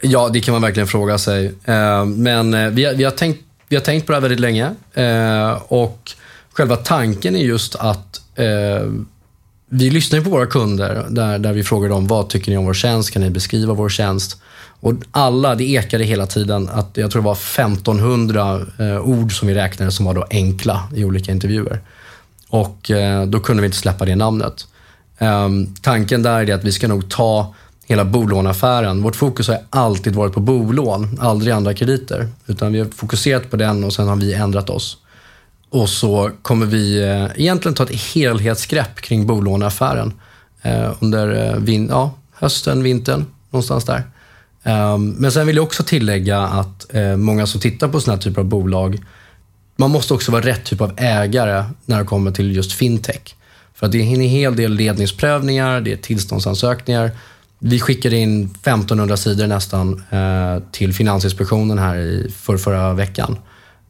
[0.02, 1.46] Ja, det kan man verkligen fråga sig.
[1.64, 4.40] Eh, men eh, vi har, vi, har tänkt, vi har tänkt på det här väldigt
[4.40, 6.12] länge eh, och
[6.54, 8.92] själva tanken är just att eh,
[9.70, 12.74] vi lyssnar på våra kunder där, där vi frågar dem vad tycker ni om vår
[12.74, 13.12] tjänst?
[13.12, 14.42] Kan ni beskriva vår tjänst?
[14.80, 19.48] Och alla, det ekade hela tiden att jag tror det var 1500 eh, ord som
[19.48, 21.82] vi räknade som var då enkla i olika intervjuer.
[22.50, 24.68] Och eh, då kunde vi inte släppa det namnet.
[25.18, 25.50] Eh,
[25.82, 27.54] tanken där är att vi ska nog ta
[27.88, 29.02] hela bolånaffären.
[29.04, 32.30] Vårt fokus har alltid varit på bolån, aldrig andra krediter.
[32.46, 34.98] Utan vi har fokuserat på den och sen har vi ändrat oss.
[35.70, 40.14] Och så kommer vi eh, egentligen ta ett helhetsgrepp kring bolåneaffären
[40.62, 44.04] eh, under eh, vin ja, hösten, vintern, någonstans där.
[44.68, 48.22] Ehm, men sen vill jag också tillägga att eh, många som tittar på sådana här
[48.22, 49.00] typer av bolag,
[49.76, 53.36] man måste också vara rätt typ av ägare när det kommer till just fintech.
[53.74, 57.12] För att det är en hel del ledningsprövningar, det är tillståndsansökningar.
[57.60, 63.38] Vi skickade in 1500 sidor nästan eh, till Finansinspektionen här i för förra veckan.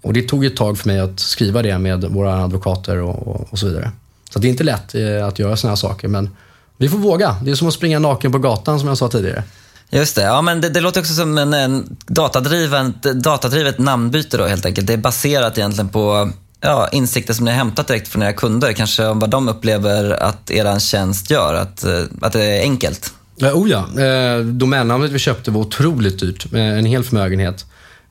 [0.02, 3.48] Och det tog ett tag för mig att skriva det med våra advokater och, och,
[3.50, 3.92] och så vidare.
[4.30, 6.30] Så det är inte lätt eh, att göra sådana här saker, men
[6.78, 7.36] vi får våga.
[7.44, 9.44] Det är som att springa naken på gatan som jag sa tidigare.
[9.90, 10.22] Just det.
[10.22, 14.88] Ja, men det, det låter också som en, en datadriven, datadrivet namnbyte då helt enkelt.
[14.88, 18.74] Det är baserat egentligen på ja, insikter som ni har hämtat direkt från era kunder.
[18.74, 23.14] Kanske om vad de upplever att er tjänst gör, att, eh, att det är enkelt.
[23.36, 24.02] Ja, oh ja.
[24.04, 27.66] Eh, domännamnet vi köpte var otroligt dyrt, eh, en hel förmögenhet.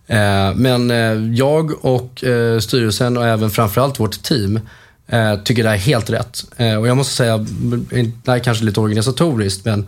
[0.06, 4.60] Eh, men eh, jag och eh, styrelsen och även framförallt vårt team
[5.08, 6.44] eh, tycker det är helt rätt.
[6.56, 9.86] Eh, och jag måste säga, det här är kanske lite organisatoriskt, men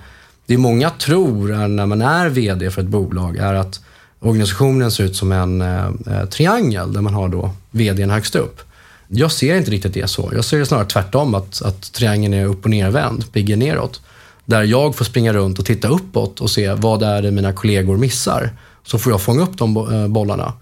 [0.49, 3.81] det många tror när man är VD för ett bolag är att
[4.21, 8.61] organisationen ser ut som en eh, eh triangel där man har då VDn högst upp.
[9.09, 10.31] Jag ser inte riktigt det så.
[10.35, 14.01] Jag ser det snarare tvärtom, att, att triangeln är upp och nervänd, piggen neråt.
[14.45, 17.53] Där jag får springa runt och titta uppåt och se vad det är det mina
[17.53, 18.51] kollegor missar.
[18.87, 20.53] Så får jag fånga upp de eh, bollarna.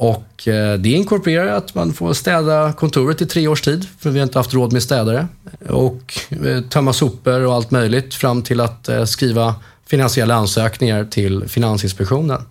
[0.00, 4.18] Och eh, det inkorporerar att man får städa kontoret i tre års tid, för vi
[4.18, 5.26] har inte haft råd med städare.
[5.68, 9.54] Och eh, tömma sopor och allt möjligt fram till att eh, skriva
[9.86, 12.42] finansiella ansökningar till Finansinspektionen.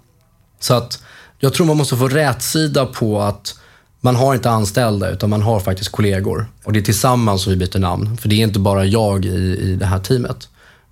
[0.59, 1.03] Så att
[1.39, 3.59] jag tror man måste få rätsida på att
[4.01, 6.45] man har inte anställda, utan man har faktiskt kollegor.
[6.63, 8.17] Och det är tillsammans som vi byter namn.
[8.17, 10.49] För det är inte bara jag i, i det här teamet.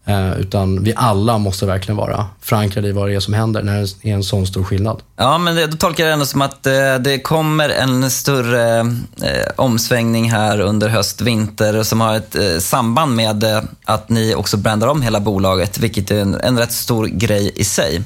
[0.08, 3.88] Eh, utan vi alla måste verkligen vara förankrade i vad det är som händer när
[4.02, 5.02] det är en sån stor skillnad.
[5.16, 8.80] Ja, men det, då tolkar jag det ändå som att eh, det kommer en större
[8.80, 14.36] eh, omsvängning här under höst, vinter som har ett eh, samband med eh, att ni
[14.36, 18.02] också brandar om hela bolaget, vilket är en, en rätt stor grej i sig.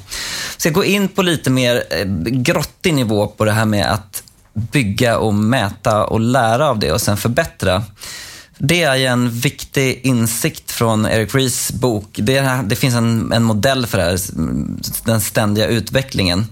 [0.57, 4.23] Så jag går in på lite mer eh, grottig nivå på det här med att
[4.53, 7.83] bygga och mäta och lära av det och sen förbättra.
[8.63, 12.09] Det är ju en viktig insikt från Eric Ries bok.
[12.13, 14.19] Det, här, det finns en, en, modell för det här,
[15.05, 16.45] den ständiga utvecklingen.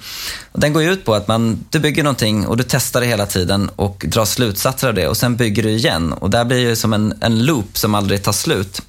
[0.51, 3.25] Och den går ut på att man, du bygger någonting och du testar det hela
[3.25, 6.13] tiden och drar slutsatser av det och sen bygger du igen.
[6.13, 8.81] Och det blir det som en, en loop som aldrig tar slut.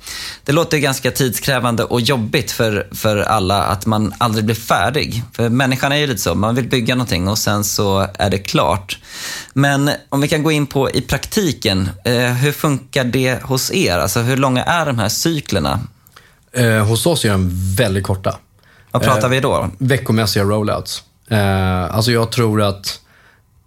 [0.44, 5.22] Det låter ganska tidskrävande och jobbigt för, för alla att man aldrig blir färdig.
[5.32, 8.38] För människan är ju lite så, man vill bygga någonting och sen så är det
[8.38, 8.98] klart.
[9.52, 13.98] Men om vi kan gå in på i praktiken, eh, hur funkar det hos er?
[13.98, 15.80] Alltså hur långa är de här cyklerna?
[16.52, 18.36] Eh, hos oss är de väldigt korta.
[18.90, 19.70] Vad pratar eh, vi då?
[19.78, 21.02] Veckomässiga rollouts.
[21.28, 23.00] Eh, alltså jag tror att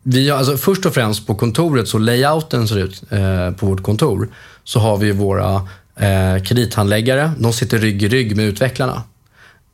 [0.03, 3.83] vi har, alltså först och främst på kontoret, så layouten ser ut eh, på vårt
[3.83, 4.29] kontor,
[4.63, 5.55] så har vi våra
[5.95, 7.31] eh, kredithandläggare.
[7.37, 9.03] De sitter rygg i rygg med utvecklarna.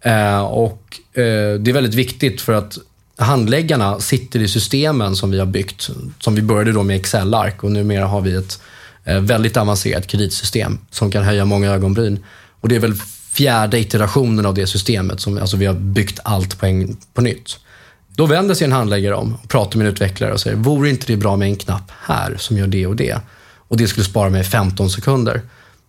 [0.02, 2.78] Eh, och eh, Det är väldigt viktigt för att
[3.18, 5.90] handläggarna sitter i systemen som vi har byggt.
[6.20, 8.62] Som vi började då med Excel-ark och numera har vi ett
[9.04, 12.24] Eh, väldigt avancerat kreditsystem som kan höja många ögonbryn.
[12.62, 12.96] Och det är väl
[13.32, 17.60] fjärde iterationen av det systemet som alltså vi har byggt allt på, en, på nytt.
[18.08, 21.06] Då vänder sig en handläggare om och pratar med en utvecklare och säger, vore inte
[21.08, 23.20] det bra med en knapp här som gör det och det?
[23.56, 25.42] Och det skulle spara mig 15 sekunder.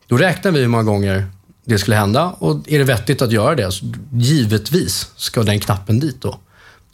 [0.06, 1.26] Då räknar vi hur många gånger
[1.64, 6.00] det skulle hända och är det vettigt att göra det, så givetvis ska den knappen
[6.00, 6.38] dit då.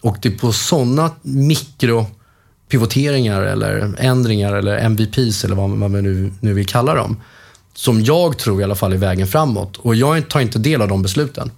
[0.03, 2.07] Och det är på sådana mikro
[2.69, 7.23] pivoteringar eller ändringar eller MVPs eller vad man nu, nu vill kalla dem,
[7.75, 9.77] som jag tror i alla fall är vägen framåt.
[9.77, 11.51] Och jag tar inte del av de besluten.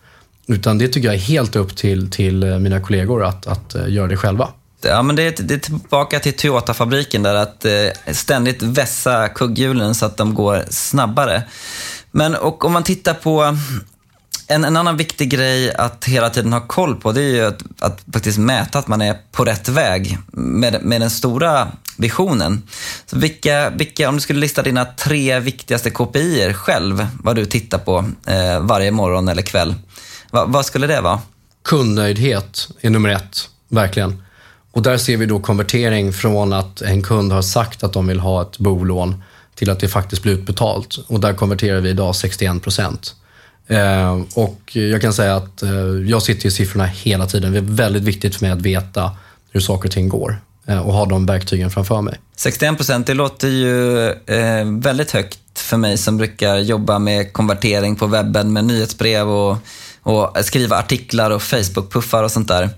[0.46, 3.88] Utan det tycker jag är helt upp till, till eh, mina kollegor att, att eh,
[3.88, 4.48] göra det själva.
[4.80, 9.94] Ja, men det, är, det är tillbaka till Toyota-fabriken där, att eh, ständigt vässa kugghjulen
[9.94, 11.42] så att de går snabbare.
[12.10, 13.56] Men och om man tittar på
[14.48, 17.62] en, en annan viktig grej att hela tiden ha koll på, det är ju att,
[17.80, 22.62] att faktiskt mäta att man är på rätt väg med, med den stora visionen.
[23.06, 27.78] Så vilka, vilka, om du skulle lista dina tre viktigaste KPI själv, vad du tittar
[27.78, 29.74] på eh, varje morgon eller kväll,
[30.30, 31.20] Va, vad skulle det vara?
[31.64, 34.22] Kundnöjdhet är nummer ett, verkligen.
[34.72, 38.20] Och där ser vi då konvertering från att en kund har sagt att de vill
[38.20, 39.22] ha ett bolån
[39.54, 40.98] till att det faktiskt blir utbetalt.
[41.06, 43.14] Och där konverterar vi idag 61 procent.
[43.68, 45.70] Eh, och jag kan säga att eh,
[46.06, 47.52] jag sitter i siffrorna hela tiden.
[47.52, 49.10] Det är väldigt viktigt för mig att veta
[49.50, 52.20] hur saker och ting går eh, och ha de verktygen framför mig.
[52.36, 57.96] 61 procent, det låter ju eh, väldigt högt för mig som brukar jobba med konvertering
[57.96, 59.56] på webben med nyhetsbrev och,
[60.02, 62.70] och skriva artiklar och Facebook-puffar och sånt där.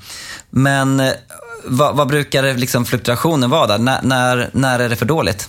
[0.50, 1.12] Men eh,
[1.64, 3.74] vad, vad brukar liksom fluktuationen vara där?
[3.74, 5.48] N när, när är det för dåligt?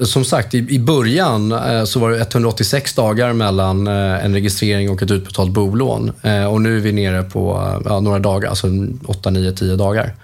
[0.00, 4.90] Som sagt, i, i början eh, så var det 186 dagar mellan eh, en registrering
[4.90, 6.12] och ett utbetalt bolån.
[6.22, 8.66] Eh, och nu är vi nere på ja, några dagar, alltså
[9.06, 10.14] 8, 9, 10 dagar.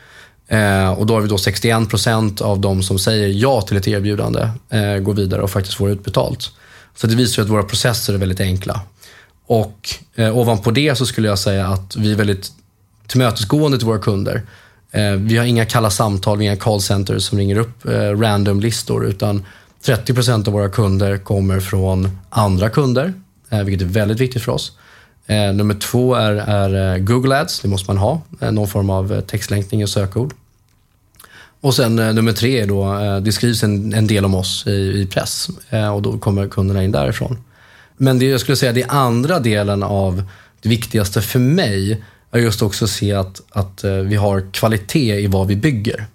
[0.96, 4.48] och då har vi då 61 procent av de som säger ja till ett erbjudande
[5.02, 6.50] går vidare och faktiskt får utbetalt.
[6.96, 8.80] Så det visar att våra processer är väldigt enkla.
[9.46, 12.52] Och eh, ovanpå det så skulle jag säga att vi är väldigt
[13.06, 14.42] tillmötesgående till våra kunder.
[14.90, 19.44] Eh, vi har inga kalla samtal, inga callcenters som ringer upp eh, random-listor, utan
[19.84, 23.12] 30 procent av våra kunder kommer från andra kunder,
[23.50, 24.72] eh, vilket är väldigt viktigt för oss.
[25.26, 29.20] Eh, nummer två är, är, eh, Google Ads, det måste man ha, någon form av
[29.20, 30.34] textlänkning och sökord.
[31.60, 35.06] Och sen nummer tre är då, det skrivs en, en del om oss i, i
[35.10, 35.48] press
[35.94, 37.38] och då kommer kunderna in därifrån.
[37.96, 40.22] Men det jag skulle säga, det andra delen av
[40.62, 45.26] det viktigaste för mig är just också att se att, att vi har kvalitet i
[45.26, 46.06] vad vi bygger.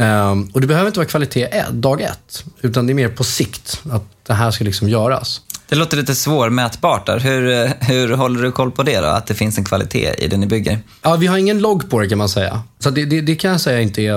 [0.00, 3.82] Um, och det behöver inte vara kvalitet dag ett, utan det är mer på sikt
[3.90, 5.40] att det här ska liksom göras.
[5.68, 7.18] Det låter lite svårmätbart där.
[7.18, 10.36] Hur, hur håller du koll på det då, att det finns en kvalitet i det
[10.36, 10.78] ni bygger?
[11.02, 12.62] Ja, vi har ingen logg på det kan man säga.
[12.78, 14.16] Så det, det, det kan jag säga inte är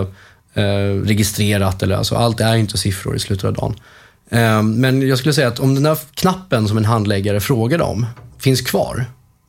[0.53, 3.75] eh, registrerat, eller alltså, allt är inte siffror i slutet av dagen.
[4.29, 8.05] Eh, men jag skulle säga att om den där knappen som en handläggare frågade om
[8.39, 9.05] finns kvar,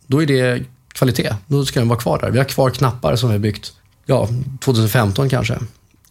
[0.06, 0.62] då är det
[0.92, 1.34] kvalitet.
[1.46, 2.30] Då ska den vara kvar där.
[2.30, 3.72] Vi har kvar knappar som vi har byggt
[4.06, 4.28] ja,
[4.60, 5.58] 2015 kanske.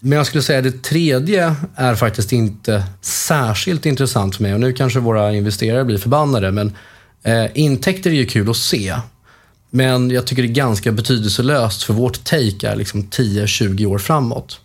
[0.05, 4.53] Men jag skulle säga att det tredje är faktiskt inte särskilt intressant för mig.
[4.53, 6.75] Och nu kanske våra investerare blir förbannade, men
[7.23, 8.95] eh, intäkter är ju kul att se.
[9.69, 14.59] Men jag tycker det är ganska betydelselöst för vårt take är liksom 10-20 år framåt.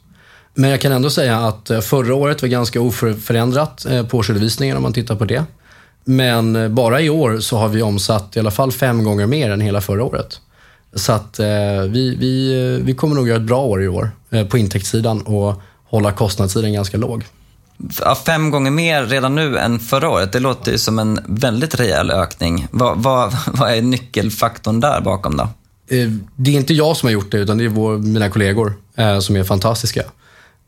[0.55, 4.83] Men jag kan ändå säga att eh, förra året var ganska oförändrat på årsredovisningen om
[4.83, 5.45] man tittar på det.
[6.05, 9.51] Men eh, bara i år så har vi omsatt i alla fall fem gånger mer
[9.51, 10.41] än hela förra året.
[10.95, 11.41] Så att
[11.89, 14.11] vi, vi, vi kommer nog göra ett bra år i år
[14.49, 17.25] på intäktssidan och hålla kostnadssidan ganska låg.
[18.27, 22.11] fem gånger mer redan nu än förra året, det låter ju som en väldigt rejäl
[22.11, 22.67] ökning.
[22.71, 25.49] Vad, vad, vad är nyckelfaktorn där bakom då?
[26.37, 28.75] Det är inte jag som har gjort det, utan det är vår, mina kollegor
[29.21, 30.03] som är fantastiska.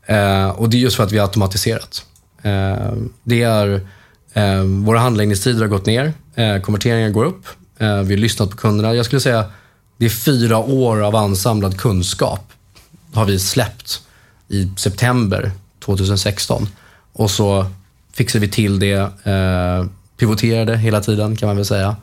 [0.05, 2.05] Eh, och det är just för att vi har automatiserat.
[2.41, 2.93] Eh,
[3.23, 3.87] det är,
[4.33, 7.45] eh, våra handläggningstider har gått ner, eh, konverteringen går upp,
[7.77, 8.95] eh, vi har lyssnat på kunderna.
[8.95, 9.45] Jag skulle säga
[9.97, 12.51] det är fyra år av ansamlad kunskap
[13.13, 14.01] har vi släppt
[14.47, 15.51] i september
[15.85, 16.67] 2016.
[17.13, 17.65] Och så
[18.13, 19.85] fixade vi till det, eh,
[20.17, 21.95] pivoterade hela tiden kan man väl säga.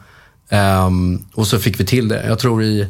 [0.51, 2.27] Um, och så fick vi till det.
[2.27, 2.87] Jag tror i,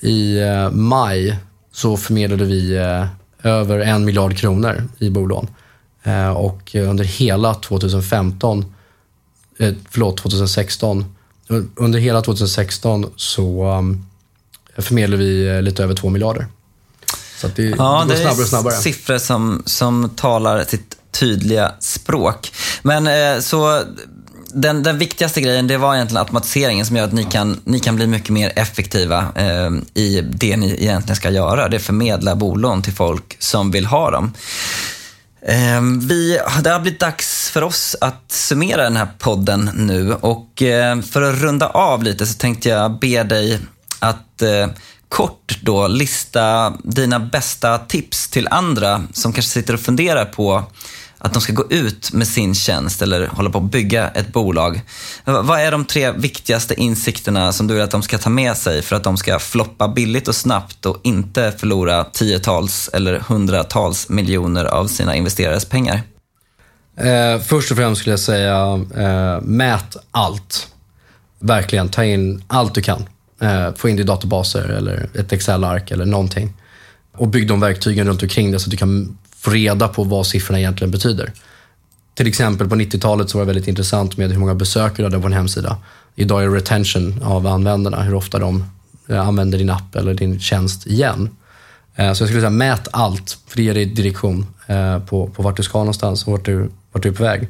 [0.00, 1.36] i uh, maj
[1.72, 3.06] så förmedlade vi uh,
[3.42, 5.48] över en miljard kronor i bolån.
[6.02, 8.64] Eh, och under hela 2015,
[9.58, 11.04] eh, förlåt 2016,
[11.74, 14.06] under hela 2016 så um,
[14.76, 16.46] förmedlade vi eh, lite över två miljarder.
[17.42, 18.74] Så det, ja, det går snabbare och snabbare.
[18.74, 22.52] siffror som, som talar sitt tydliga språk.
[22.82, 23.82] Men så
[24.54, 27.96] den, den viktigaste grejen det var egentligen automatiseringen som gör att ni kan, ni kan
[27.96, 31.68] bli mycket mer effektiva eh, i det ni egentligen ska göra.
[31.68, 34.32] Det är förmedla bolån till folk som vill ha dem.
[35.46, 40.62] Eh, vi, det har blivit dags för oss att summera den här podden nu och
[40.62, 43.58] eh, för att runda av lite så tänkte jag be dig
[43.98, 44.66] att eh,
[45.12, 50.64] kort då lista dina bästa tips till andra som kanske sitter och funderar på
[51.18, 54.80] att de ska gå ut med sin tjänst eller hålla på att bygga ett bolag.
[55.24, 58.82] Vad är de tre viktigaste insikterna som du vill att de ska ta med sig
[58.82, 64.64] för att de ska floppa billigt och snabbt och inte förlora tiotals eller hundratals miljoner
[64.64, 66.00] av sina investerares pengar?
[66.96, 70.68] Eh, först och främst skulle jag säga, eh, mät allt.
[71.38, 73.04] Verkligen, ta in allt du kan.
[73.42, 76.52] Eh, få in det i databaser eller ett Excel-ark eller någonting.
[77.12, 80.26] Och bygg de verktygen runt omkring det så att du kan få reda på vad
[80.26, 81.32] siffrorna egentligen betyder.
[82.14, 85.20] Till exempel på 90-talet så var det väldigt intressant med hur många besökare du hade
[85.20, 85.76] på en hemsida.
[86.14, 88.64] Idag är det retention av användarna, hur ofta de
[89.08, 91.30] eh, använder din app eller din tjänst igen.
[91.94, 95.42] Eh, så jag skulle säga mät allt, för det ger dig direktion eh, på, på
[95.42, 97.48] vart du ska någonstans och vart du, vart du är på väg.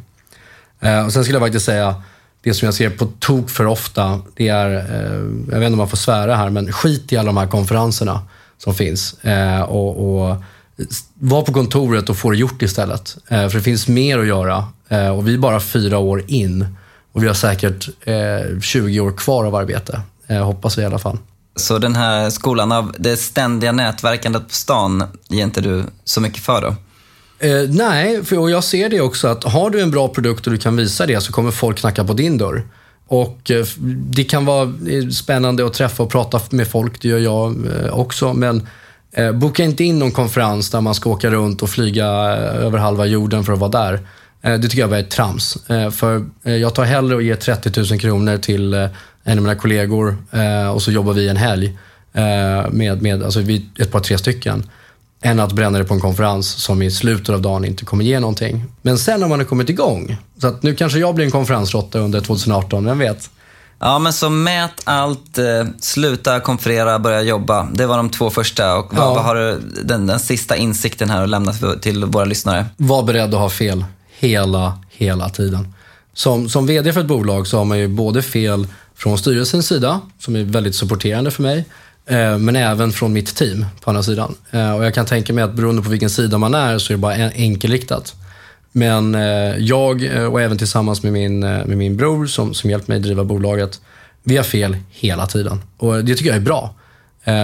[0.81, 2.03] Eh, och sen skulle jag faktiskt säga,
[2.43, 5.13] det som jag ser på tok för ofta, det är, eh,
[5.53, 8.23] jag vet inte om man får svära här, men skit i alla de här konferenserna
[8.59, 9.25] som finns.
[9.25, 10.37] Eh, och, och
[11.15, 13.17] var på kontoret och få det gjort istället.
[13.29, 14.67] Eh, för det finns mer att göra
[15.17, 16.67] och vi är bara fyra år in
[17.13, 17.89] och vi har säkert
[18.63, 20.01] 20 år kvar av arbete.
[20.29, 21.19] hoppas vi i alla fall.
[21.57, 26.43] Så den här skolan av det ständiga nätverkandet på stan ger inte du så mycket
[26.43, 26.75] för då?
[27.43, 30.53] Eh, nej, för, och jag ser det också att har du en bra produkt och
[30.53, 32.63] du kan visa det så kommer folk knacka på din dörr.
[33.07, 33.67] Och eh,
[34.11, 37.99] det kan vara eh, spännande att träffa och prata med folk, det gör jag eh,
[37.99, 38.33] också.
[38.33, 38.69] Men
[39.13, 42.79] eh, boka inte in någon konferens där man ska åka runt och flyga eh, över
[42.79, 44.01] halva jorden för att vara där.
[44.43, 45.59] Det tycker jag bara är trams.
[45.93, 50.17] För jag tar hellre och ger 30 000 kronor till en av mina kollegor
[50.75, 51.79] och så jobbar vi en helg
[52.71, 54.65] med, med alltså vi, ett par, tre stycken.
[55.23, 58.21] Än att bränna det på en konferens som i slutet av dagen inte kommer ge
[58.21, 58.65] någonting.
[58.83, 60.17] Men sen har man har kommit igång.
[60.41, 63.31] Så att nu kanske jag blir en konferensråtta under 2018, vem vet?
[63.79, 65.45] Ja, men så mät allt, eh,
[65.81, 67.69] sluta konferera, börja jobba.
[67.73, 68.77] Det var de två första.
[68.77, 69.15] Och vad, ja.
[69.15, 72.67] vad har du den, den sista insikten här att lämna till våra lyssnare?
[72.77, 73.85] Var beredd att ha fel
[74.19, 75.75] hela, hela tiden.
[76.15, 80.01] Som, som VD för ett bolag så har man ju både fel från styrelsens sida,
[80.19, 81.65] som är väldigt supporterande för mig,
[82.07, 84.35] Eh, men även från mitt team på andra sidan.
[84.51, 86.97] Eh, och jag kan tänka mig att beroende på vilken sida man är så är
[86.97, 88.15] det bara enkelriktat.
[88.73, 93.01] Men eh, jag och även tillsammans med min, med min bror som, som hjälpt mig
[93.01, 93.81] driva bolaget,
[94.23, 95.63] vi har fel hela tiden.
[95.77, 96.75] Och det tycker jag är bra.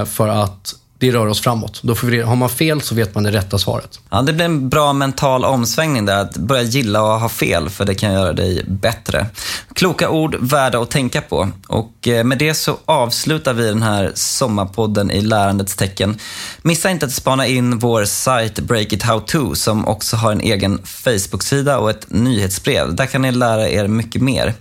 [0.07, 1.81] För att det rör oss framåt.
[1.83, 4.01] Då får vi, har man fel så vet man det rätta svaret.
[4.11, 7.85] Ja, det blir en bra mental omsvängning där, att börja gilla att ha fel, för
[7.85, 9.27] det kan göra dig bättre.
[9.75, 11.49] Kloka ord värda att tänka på.
[11.67, 16.19] Och eh, med det så avslutar vi den här sommarpodden i lärandets tecken.
[16.63, 20.41] Missa inte att spana in vår sajt Break It How To som också har en
[20.41, 22.95] egen Facebook-sida och ett nyhetsbrev.
[22.95, 24.55] Där kan ni lära er mycket mer.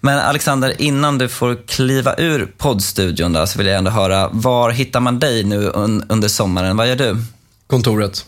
[0.00, 4.70] Men Alexander, innan du får kliva ur poddstudion där, så vill jag ändå höra, var
[4.70, 6.76] hittar man dig nu un under sommaren?
[6.76, 7.16] Vad gör du?
[7.66, 8.26] Kontoret.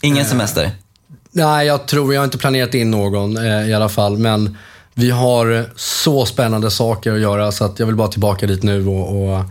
[0.00, 0.70] Ingen semester?
[1.30, 4.18] Nej, jag tror, jag har inte planerat in någon eh, i alla fall.
[4.18, 4.56] Men
[4.94, 8.86] vi har så spännande saker att göra så att jag vill bara tillbaka dit nu
[8.86, 9.44] och, och eh,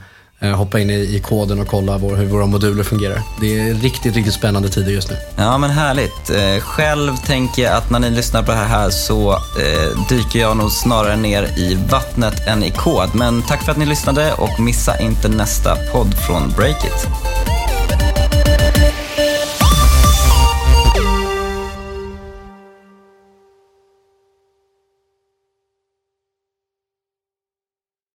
[0.43, 3.21] Eh, hoppa in i, koden och kolla vår, hur våra moduler fungerar.
[3.41, 5.17] Det är riktigt, riktigt spännande tider just nu.
[5.35, 6.29] Ja, men härligt.
[6.29, 10.57] Eh, själv tänker jag att när ni lyssnar på det här så eh, dyker jag
[10.57, 13.09] nog snarare ner i vattnet än i kod.
[13.15, 17.07] Men tack för att ni lyssnade och missa inte nästa podd från Breakit.